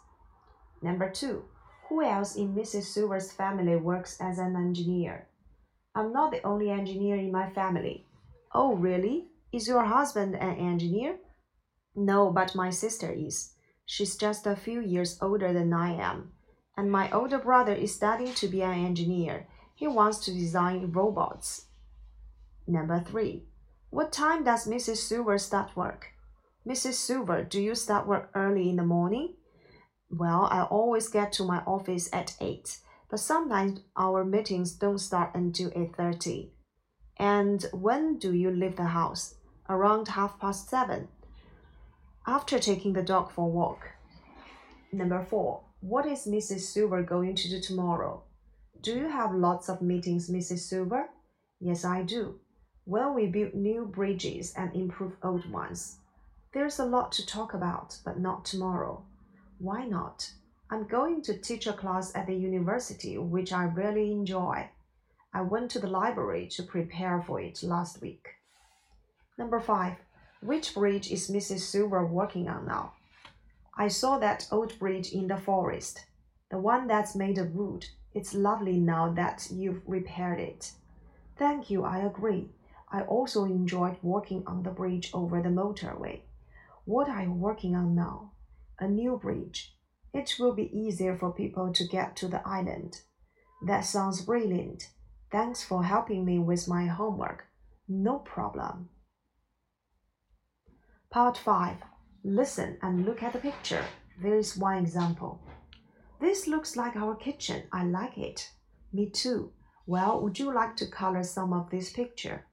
Number 0.81 1.09
two, 1.09 1.45
who 1.89 2.03
else 2.03 2.35
in 2.35 2.53
Mrs. 2.53 2.83
Silver's 2.83 3.31
family 3.31 3.75
works 3.75 4.17
as 4.19 4.39
an 4.39 4.55
engineer? 4.55 5.27
I'm 5.95 6.11
not 6.11 6.31
the 6.31 6.45
only 6.45 6.69
engineer 6.69 7.15
in 7.15 7.31
my 7.31 7.49
family. 7.49 8.05
Oh, 8.53 8.75
really? 8.75 9.27
Is 9.51 9.67
your 9.67 9.83
husband 9.83 10.35
an 10.35 10.57
engineer? 10.57 11.17
No, 11.95 12.31
but 12.31 12.55
my 12.55 12.69
sister 12.69 13.11
is. 13.11 13.53
She's 13.85 14.15
just 14.15 14.45
a 14.45 14.55
few 14.55 14.81
years 14.81 15.17
older 15.21 15.53
than 15.53 15.73
I 15.73 15.93
am. 15.93 16.31
And 16.75 16.91
my 16.91 17.09
older 17.11 17.39
brother 17.39 17.73
is 17.73 17.95
studying 17.95 18.33
to 18.35 18.47
be 18.47 18.61
an 18.61 18.85
engineer 18.85 19.47
he 19.77 19.87
wants 19.87 20.17
to 20.25 20.31
design 20.31 20.91
robots. 20.91 21.67
Number 22.65 22.99
three. 22.99 23.43
What 23.91 24.11
time 24.11 24.43
does 24.43 24.67
Mrs. 24.67 24.97
Silver 24.97 25.37
start 25.37 25.75
work? 25.75 26.13
Mrs. 26.67 26.93
Silver, 26.93 27.43
do 27.43 27.61
you 27.61 27.75
start 27.75 28.07
work 28.07 28.31
early 28.33 28.69
in 28.71 28.77
the 28.77 28.83
morning? 28.83 29.35
Well, 30.09 30.47
I 30.49 30.63
always 30.63 31.09
get 31.09 31.33
to 31.33 31.43
my 31.43 31.59
office 31.67 32.09
at 32.13 32.35
8, 32.39 32.77
but 33.09 33.19
sometimes 33.19 33.81
our 33.97 34.23
meetings 34.23 34.71
don't 34.71 34.99
start 34.99 35.31
until 35.35 35.69
8.30. 35.71 36.49
And 37.17 37.65
when 37.73 38.17
do 38.17 38.33
you 38.33 38.51
leave 38.51 38.77
the 38.77 38.85
house? 38.85 39.35
Around 39.69 40.09
half 40.09 40.39
past 40.39 40.69
7. 40.69 41.09
After 42.25 42.57
taking 42.57 42.93
the 42.93 43.03
dog 43.03 43.31
for 43.31 43.45
a 43.45 43.49
walk. 43.49 43.89
Number 44.93 45.21
4. 45.21 45.61
What 45.81 46.05
is 46.05 46.25
Mrs. 46.25 46.61
Silver 46.61 47.03
going 47.03 47.35
to 47.35 47.49
do 47.49 47.59
tomorrow? 47.59 48.23
Do 48.81 48.93
you 48.95 49.09
have 49.09 49.33
lots 49.33 49.67
of 49.67 49.81
meetings, 49.81 50.29
Mrs. 50.29 50.59
Silver? 50.59 51.09
Yes, 51.59 51.83
I 51.83 52.03
do. 52.03 52.39
When 52.85 53.13
we 53.13 53.27
build 53.27 53.55
new 53.55 53.85
bridges 53.85 54.53
and 54.55 54.73
improve 54.73 55.17
old 55.21 55.51
ones. 55.51 55.97
There's 56.53 56.79
a 56.79 56.85
lot 56.85 57.11
to 57.13 57.25
talk 57.25 57.53
about, 57.53 57.97
but 58.05 58.19
not 58.19 58.45
tomorrow. 58.45 59.03
Why 59.59 59.85
not? 59.85 60.31
I'm 60.69 60.85
going 60.85 61.23
to 61.23 61.37
teach 61.37 61.65
a 61.65 61.73
class 61.73 62.15
at 62.15 62.27
the 62.27 62.35
university, 62.35 63.17
which 63.17 63.51
I 63.51 63.63
really 63.63 64.11
enjoy. 64.11 64.69
I 65.33 65.41
went 65.41 65.71
to 65.71 65.79
the 65.79 65.87
library 65.87 66.47
to 66.51 66.63
prepare 66.63 67.23
for 67.25 67.39
it 67.41 67.63
last 67.63 67.99
week. 67.99 68.27
Number 69.37 69.59
five, 69.59 69.95
which 70.41 70.75
bridge 70.75 71.11
is 71.11 71.31
Mrs. 71.31 71.61
Silver 71.61 72.05
working 72.05 72.47
on 72.47 72.67
now? 72.67 72.93
I 73.75 73.87
saw 73.87 74.19
that 74.19 74.47
old 74.51 74.77
bridge 74.77 75.11
in 75.11 75.27
the 75.27 75.37
forest, 75.37 76.05
the 76.51 76.59
one 76.59 76.85
that's 76.85 77.15
made 77.15 77.39
of 77.39 77.55
wood. 77.55 77.87
It's 78.13 78.35
lovely 78.35 78.77
now 78.77 79.11
that 79.13 79.47
you've 79.51 79.81
repaired 79.87 80.39
it. 80.39 80.71
Thank 81.35 81.71
you, 81.71 81.83
I 81.83 81.99
agree. 81.99 82.49
I 82.91 83.01
also 83.01 83.45
enjoyed 83.45 83.97
working 84.03 84.43
on 84.45 84.61
the 84.61 84.69
bridge 84.69 85.09
over 85.13 85.41
the 85.41 85.49
motorway. 85.49 86.21
What 86.85 87.09
are 87.09 87.23
you 87.23 87.33
working 87.33 87.75
on 87.75 87.95
now? 87.95 88.31
A 88.79 88.87
new 88.87 89.17
bridge. 89.17 89.75
It 90.13 90.35
will 90.39 90.53
be 90.53 90.75
easier 90.77 91.17
for 91.17 91.31
people 91.31 91.73
to 91.73 91.87
get 91.87 92.15
to 92.17 92.27
the 92.27 92.47
island. 92.47 93.01
That 93.65 93.81
sounds 93.81 94.21
brilliant. 94.21 94.89
Thanks 95.31 95.63
for 95.63 95.83
helping 95.83 96.25
me 96.25 96.39
with 96.39 96.67
my 96.67 96.85
homework. 96.85 97.45
No 97.87 98.19
problem. 98.19 98.89
Part 101.09 101.37
5. 101.37 101.77
Listen 102.23 102.77
and 102.81 103.05
look 103.05 103.23
at 103.23 103.33
the 103.33 103.39
picture. 103.39 103.83
There 104.21 104.35
is 104.35 104.57
one 104.57 104.77
example. 104.77 105.41
This 106.19 106.47
looks 106.47 106.75
like 106.75 106.95
our 106.95 107.15
kitchen. 107.15 107.63
I 107.71 107.83
like 107.83 108.17
it. 108.17 108.51
Me 108.93 109.09
too. 109.09 109.53
Well, 109.85 110.21
would 110.21 110.37
you 110.37 110.53
like 110.53 110.75
to 110.77 110.87
color 110.87 111.23
some 111.23 111.53
of 111.53 111.69
this 111.69 111.91
picture? 111.91 112.45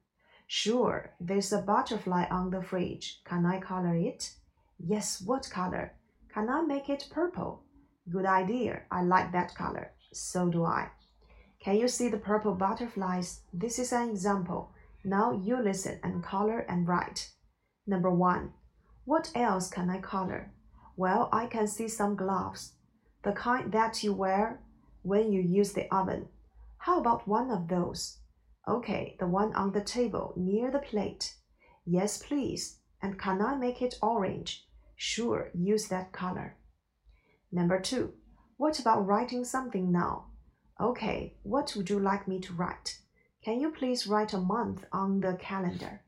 Sure, 0.46 1.14
there's 1.18 1.52
a 1.52 1.62
butterfly 1.62 2.26
on 2.30 2.50
the 2.50 2.62
fridge. 2.62 3.20
Can 3.24 3.44
I 3.46 3.58
color 3.60 3.96
it? 3.96 4.30
Yes, 4.78 5.20
what 5.20 5.48
color? 5.50 5.94
Can 6.34 6.50
I 6.50 6.62
make 6.62 6.90
it 6.90 7.06
purple? 7.12 7.62
Good 8.10 8.26
idea. 8.26 8.82
I 8.90 9.02
like 9.02 9.30
that 9.30 9.54
color. 9.54 9.92
So 10.12 10.48
do 10.50 10.64
I. 10.64 10.88
Can 11.60 11.76
you 11.76 11.86
see 11.86 12.08
the 12.08 12.18
purple 12.18 12.54
butterflies? 12.54 13.42
This 13.52 13.78
is 13.78 13.92
an 13.92 14.10
example. 14.10 14.72
Now 15.04 15.30
you 15.30 15.62
listen 15.62 16.00
and 16.02 16.24
color 16.24 16.66
and 16.68 16.88
write. 16.88 17.30
Number 17.86 18.10
one. 18.10 18.52
What 19.04 19.30
else 19.36 19.70
can 19.70 19.88
I 19.88 20.00
color? 20.00 20.50
Well, 20.96 21.28
I 21.32 21.46
can 21.46 21.68
see 21.68 21.86
some 21.86 22.16
gloves. 22.16 22.72
The 23.22 23.30
kind 23.30 23.70
that 23.70 24.02
you 24.02 24.12
wear 24.12 24.60
when 25.02 25.32
you 25.32 25.40
use 25.40 25.72
the 25.72 25.88
oven. 25.94 26.26
How 26.78 26.98
about 26.98 27.28
one 27.28 27.52
of 27.52 27.68
those? 27.68 28.18
Okay, 28.66 29.14
the 29.20 29.28
one 29.28 29.54
on 29.54 29.70
the 29.70 29.84
table 29.84 30.34
near 30.36 30.72
the 30.72 30.80
plate. 30.80 31.36
Yes, 31.86 32.18
please. 32.18 32.80
And 33.00 33.20
can 33.20 33.40
I 33.40 33.54
make 33.54 33.80
it 33.80 33.94
orange? 34.02 34.66
Sure, 34.96 35.50
use 35.54 35.88
that 35.88 36.12
color. 36.12 36.56
Number 37.50 37.80
two, 37.80 38.14
what 38.56 38.78
about 38.78 39.06
writing 39.06 39.44
something 39.44 39.90
now? 39.90 40.26
Okay, 40.80 41.36
what 41.42 41.74
would 41.76 41.90
you 41.90 41.98
like 41.98 42.26
me 42.26 42.40
to 42.40 42.52
write? 42.52 42.98
Can 43.44 43.60
you 43.60 43.70
please 43.70 44.06
write 44.06 44.32
a 44.32 44.38
month 44.38 44.84
on 44.92 45.20
the 45.20 45.34
calendar? 45.34 46.02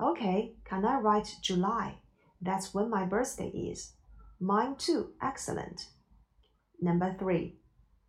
Okay, 0.00 0.56
can 0.64 0.84
I 0.84 0.98
write 0.98 1.36
July? 1.42 1.98
That's 2.40 2.74
when 2.74 2.90
my 2.90 3.04
birthday 3.04 3.48
is. 3.48 3.92
Mine 4.40 4.74
too, 4.76 5.12
excellent. 5.22 5.86
Number 6.80 7.14
three, 7.18 7.58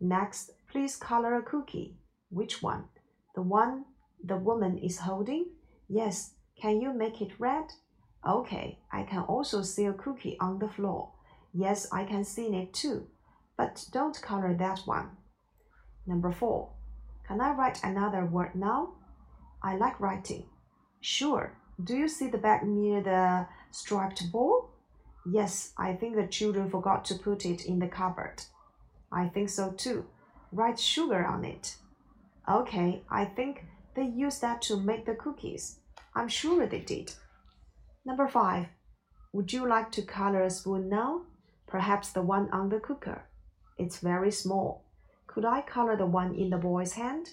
next, 0.00 0.50
please 0.70 0.96
color 0.96 1.36
a 1.36 1.42
cookie. 1.42 1.98
Which 2.30 2.60
one? 2.60 2.88
The 3.34 3.42
one 3.42 3.84
the 4.22 4.36
woman 4.36 4.78
is 4.78 4.98
holding? 4.98 5.46
Yes, 5.88 6.34
can 6.60 6.80
you 6.80 6.92
make 6.92 7.20
it 7.20 7.38
red? 7.38 7.66
Okay, 8.26 8.78
I 8.90 9.02
can 9.02 9.20
also 9.20 9.62
see 9.62 9.84
a 9.84 9.92
cookie 9.92 10.36
on 10.40 10.58
the 10.58 10.68
floor. 10.68 11.10
Yes, 11.52 11.86
I 11.92 12.04
can 12.04 12.24
see 12.24 12.46
it 12.46 12.72
too. 12.72 13.06
But 13.56 13.84
don't 13.92 14.20
color 14.20 14.54
that 14.54 14.80
one. 14.86 15.10
Number 16.06 16.32
four. 16.32 16.70
Can 17.26 17.40
I 17.40 17.52
write 17.52 17.82
another 17.84 18.24
word 18.24 18.54
now? 18.54 18.94
I 19.62 19.76
like 19.76 20.00
writing. 20.00 20.46
Sure. 21.00 21.56
Do 21.82 21.96
you 21.96 22.08
see 22.08 22.28
the 22.28 22.38
bag 22.38 22.64
near 22.66 23.02
the 23.02 23.46
striped 23.70 24.30
ball? 24.32 24.70
Yes, 25.26 25.72
I 25.78 25.94
think 25.94 26.16
the 26.16 26.26
children 26.26 26.70
forgot 26.70 27.04
to 27.06 27.14
put 27.14 27.46
it 27.46 27.64
in 27.64 27.78
the 27.78 27.88
cupboard. 27.88 28.42
I 29.10 29.28
think 29.28 29.48
so 29.48 29.72
too. 29.72 30.06
Write 30.52 30.78
sugar 30.78 31.24
on 31.24 31.44
it. 31.44 31.76
Okay, 32.48 33.02
I 33.10 33.24
think 33.24 33.64
they 33.94 34.04
used 34.04 34.42
that 34.42 34.60
to 34.62 34.76
make 34.76 35.06
the 35.06 35.14
cookies. 35.14 35.78
I'm 36.14 36.28
sure 36.28 36.66
they 36.66 36.80
did. 36.80 37.12
Number 38.06 38.28
five, 38.28 38.66
would 39.32 39.52
you 39.52 39.66
like 39.66 39.90
to 39.92 40.02
color 40.02 40.42
a 40.42 40.50
spoon 40.50 40.88
now? 40.88 41.22
Perhaps 41.66 42.10
the 42.10 42.22
one 42.22 42.50
on 42.50 42.68
the 42.68 42.78
cooker. 42.78 43.22
It's 43.78 43.98
very 43.98 44.30
small. 44.30 44.84
Could 45.26 45.44
I 45.44 45.62
color 45.62 45.96
the 45.96 46.06
one 46.06 46.34
in 46.34 46.50
the 46.50 46.58
boy's 46.58 46.92
hand? 46.92 47.30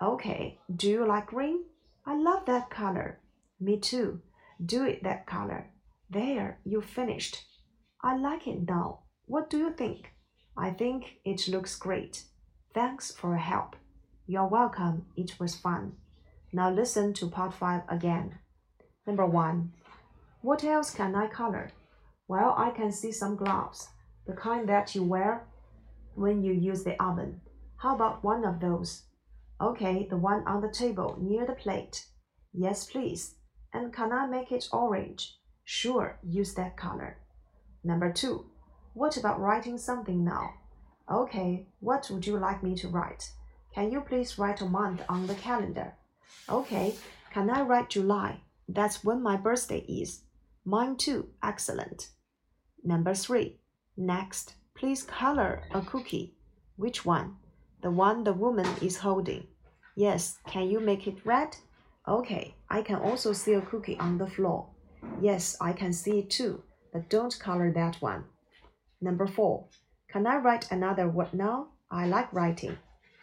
Okay, 0.00 0.58
do 0.74 0.88
you 0.88 1.06
like 1.06 1.26
green? 1.26 1.64
I 2.06 2.14
love 2.16 2.46
that 2.46 2.70
color. 2.70 3.18
Me 3.60 3.78
too. 3.78 4.20
Do 4.64 4.84
it 4.84 5.02
that 5.02 5.26
color. 5.26 5.70
There, 6.08 6.58
you 6.64 6.80
finished. 6.80 7.44
I 8.02 8.16
like 8.16 8.46
it 8.46 8.68
now. 8.68 9.00
What 9.26 9.50
do 9.50 9.58
you 9.58 9.72
think? 9.72 10.12
I 10.56 10.70
think 10.70 11.16
it 11.24 11.48
looks 11.48 11.76
great. 11.76 12.24
Thanks 12.72 13.10
for 13.10 13.30
your 13.30 13.38
help. 13.38 13.74
You're 14.26 14.46
welcome. 14.46 15.06
It 15.16 15.40
was 15.40 15.54
fun. 15.56 15.96
Now 16.52 16.70
listen 16.70 17.14
to 17.14 17.28
part 17.28 17.52
5 17.52 17.82
again. 17.88 18.38
Number 19.06 19.26
1. 19.26 19.72
What 20.44 20.62
else 20.62 20.90
can 20.90 21.14
I 21.14 21.26
color? 21.26 21.70
Well, 22.28 22.54
I 22.58 22.68
can 22.68 22.92
see 22.92 23.12
some 23.12 23.34
gloves, 23.34 23.88
the 24.26 24.34
kind 24.34 24.68
that 24.68 24.94
you 24.94 25.02
wear 25.02 25.46
when 26.16 26.42
you 26.42 26.52
use 26.52 26.84
the 26.84 27.02
oven. 27.02 27.40
How 27.78 27.94
about 27.94 28.22
one 28.22 28.44
of 28.44 28.60
those? 28.60 29.04
Okay, 29.58 30.06
the 30.10 30.18
one 30.18 30.46
on 30.46 30.60
the 30.60 30.68
table 30.68 31.16
near 31.18 31.46
the 31.46 31.54
plate. 31.54 32.04
Yes, 32.52 32.84
please. 32.84 33.36
And 33.72 33.90
can 33.90 34.12
I 34.12 34.26
make 34.26 34.52
it 34.52 34.68
orange? 34.70 35.34
Sure, 35.64 36.18
use 36.22 36.52
that 36.56 36.76
color. 36.76 37.16
Number 37.82 38.12
two, 38.12 38.44
what 38.92 39.16
about 39.16 39.40
writing 39.40 39.78
something 39.78 40.22
now? 40.22 40.50
Okay, 41.10 41.68
what 41.80 42.10
would 42.10 42.26
you 42.26 42.36
like 42.36 42.62
me 42.62 42.74
to 42.74 42.88
write? 42.88 43.30
Can 43.74 43.90
you 43.90 44.02
please 44.02 44.38
write 44.38 44.60
a 44.60 44.66
month 44.66 45.00
on 45.08 45.26
the 45.26 45.36
calendar? 45.36 45.94
Okay, 46.50 46.96
can 47.32 47.48
I 47.48 47.62
write 47.62 47.88
July? 47.88 48.42
That's 48.68 49.02
when 49.02 49.22
my 49.22 49.38
birthday 49.38 49.86
is. 49.88 50.20
Mine 50.64 50.96
too. 50.96 51.28
Excellent. 51.42 52.08
Number 52.82 53.14
three. 53.14 53.58
Next, 53.96 54.54
please 54.74 55.02
color 55.02 55.62
a 55.72 55.82
cookie. 55.82 56.34
Which 56.76 57.04
one? 57.04 57.36
The 57.82 57.90
one 57.90 58.24
the 58.24 58.32
woman 58.32 58.66
is 58.80 58.96
holding. 58.96 59.46
Yes, 59.94 60.38
can 60.46 60.70
you 60.70 60.80
make 60.80 61.06
it 61.06 61.24
red? 61.24 61.56
Okay, 62.08 62.54
I 62.68 62.82
can 62.82 62.96
also 62.96 63.32
see 63.32 63.52
a 63.52 63.60
cookie 63.60 63.98
on 63.98 64.18
the 64.18 64.26
floor. 64.26 64.68
Yes, 65.20 65.56
I 65.60 65.72
can 65.72 65.92
see 65.92 66.18
it 66.20 66.30
too, 66.30 66.62
but 66.92 67.08
don't 67.08 67.38
color 67.38 67.70
that 67.72 67.96
one. 68.00 68.24
Number 69.00 69.26
four. 69.26 69.68
Can 70.10 70.26
I 70.26 70.36
write 70.36 70.70
another 70.70 71.08
word 71.08 71.34
now? 71.34 71.68
I 71.90 72.06
like 72.06 72.32
writing. 72.32 72.78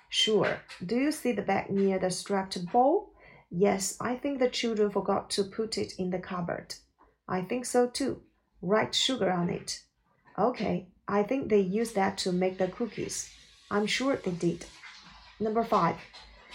Sure. 0.09 0.59
Do 0.85 0.95
you 0.95 1.11
see 1.11 1.31
the 1.31 1.41
bag 1.41 1.69
near 1.69 1.97
the 1.97 2.11
striped 2.11 2.71
ball? 2.71 3.13
Yes, 3.49 3.97
I 3.99 4.15
think 4.15 4.39
the 4.39 4.49
children 4.49 4.91
forgot 4.91 5.29
to 5.31 5.43
put 5.43 5.77
it 5.77 5.93
in 5.97 6.09
the 6.09 6.19
cupboard. 6.19 6.75
I 7.31 7.41
think 7.41 7.65
so 7.65 7.87
too. 7.87 8.21
Write 8.61 8.93
sugar 8.93 9.31
on 9.31 9.49
it. 9.49 9.83
Okay, 10.37 10.89
I 11.07 11.23
think 11.23 11.47
they 11.47 11.61
used 11.61 11.95
that 11.95 12.17
to 12.19 12.33
make 12.33 12.57
the 12.57 12.67
cookies. 12.67 13.33
I'm 13.71 13.87
sure 13.87 14.17
they 14.17 14.31
did. 14.31 14.65
Number 15.39 15.63
five. 15.63 15.95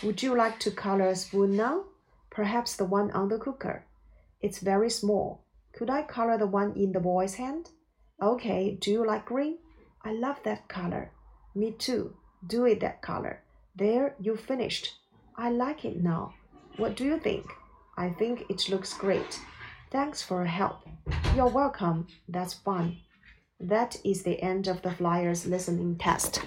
Would 0.03 0.23
you 0.23 0.37
like 0.37 0.61
to 0.61 0.71
color 0.71 1.09
a 1.09 1.17
spoon 1.17 1.57
now? 1.57 1.85
Perhaps 2.29 2.77
the 2.77 2.85
one 2.85 3.11
on 3.12 3.31
the 3.31 3.39
cooker. 3.39 3.87
It's 4.43 4.59
very 4.59 4.91
small. 4.91 5.41
Could 5.73 5.89
I 5.89 6.03
color 6.03 6.37
the 6.37 6.47
one 6.47 6.75
in 6.77 6.93
the 6.93 7.01
boy's 7.01 7.37
hand? 7.37 7.71
Okay, 8.21 8.77
do 8.79 8.91
you 8.91 9.07
like 9.07 9.25
green? 9.25 9.57
I 10.05 10.12
love 10.12 10.37
that 10.45 10.69
color. 10.69 11.11
Me 11.55 11.71
too. 11.73 12.17
Do 12.47 12.67
it 12.67 12.81
that 12.81 13.01
color. 13.01 13.43
There, 13.75 14.15
you 14.21 14.37
finished. 14.37 14.93
I 15.39 15.49
like 15.49 15.87
it 15.87 16.03
now. 16.03 16.35
What 16.77 16.97
do 16.97 17.05
you 17.07 17.19
think? 17.19 17.47
I 17.97 18.11
think 18.11 18.45
it 18.51 18.69
looks 18.69 18.93
great. 18.93 19.41
Thanks 19.97 20.21
for 20.21 20.41
your 20.41 20.45
help. 20.45 20.87
You're 21.35 21.49
welcome. 21.49 22.07
That's 22.29 22.53
fun. 22.53 22.99
That 23.59 23.97
is 24.05 24.25
the 24.25 24.43
end 24.43 24.69
of 24.69 24.83
the 24.83 24.91
flyers 24.91 25.47
listening 25.47 25.97
test. 25.97 26.43